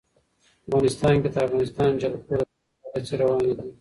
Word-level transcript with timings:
افغانستان 0.67 1.13
کې 1.21 1.29
د 1.29 1.33
د 1.35 1.37
افغانستان 1.47 1.89
جلکو 2.01 2.21
د 2.27 2.27
پرمختګ 2.27 2.91
هڅې 2.95 3.13
روانې 3.21 3.53
دي. 3.57 3.65